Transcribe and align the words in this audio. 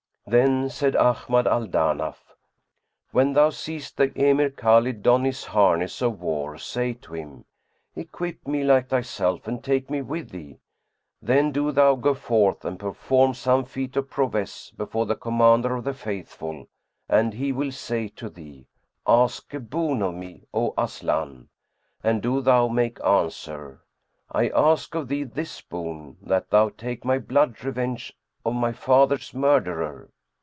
Then 0.27 0.69
said 0.69 0.95
Ahmad 0.95 1.45
al 1.45 1.65
Danaf, 1.67 2.35
"When 3.11 3.33
thou 3.33 3.49
seest 3.49 3.97
the 3.97 4.17
Emir 4.17 4.49
Khбlid 4.51 5.01
don 5.01 5.25
his 5.25 5.43
harness 5.45 6.01
of 6.01 6.21
war, 6.21 6.57
say 6.57 6.93
to 7.01 7.13
him, 7.15 7.43
'Equip 7.97 8.47
me 8.47 8.63
like 8.63 8.87
thyself 8.87 9.45
and 9.45 9.61
take 9.61 9.89
me 9.89 10.01
with 10.01 10.29
thee.' 10.29 10.59
Then 11.21 11.51
do 11.51 11.71
thou 11.73 11.95
go 11.95 12.13
forth 12.13 12.63
and 12.63 12.79
perform 12.79 13.33
some 13.33 13.65
feat 13.65 13.97
of 13.97 14.09
prowess 14.09 14.69
before 14.71 15.05
the 15.05 15.17
Commander 15.17 15.75
of 15.75 15.83
the 15.83 15.93
Faithful, 15.93 16.69
and 17.09 17.33
he 17.33 17.51
will 17.51 17.71
say 17.71 18.07
to 18.09 18.29
thee, 18.29 18.67
'Ask 19.05 19.53
a 19.53 19.59
boon 19.59 20.01
of 20.01 20.13
me, 20.13 20.45
O 20.53 20.73
Aslan!' 20.77 21.49
And 22.03 22.21
do 22.21 22.39
thou 22.39 22.69
make 22.69 23.03
answer, 23.03 23.81
'I 24.31 24.47
ask 24.49 24.95
of 24.95 25.09
thee 25.09 25.23
this 25.23 25.59
boon, 25.59 26.15
that 26.21 26.51
thou 26.51 26.69
take 26.69 27.03
my 27.03 27.17
blood 27.17 27.65
revenge 27.65 28.13
on 28.45 28.55
my 28.55 28.71
father's 28.71 29.33
murderer.' 29.33 30.09